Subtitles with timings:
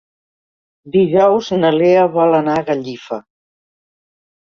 [0.95, 3.25] Dijous na Lea vol anar a Gallifa.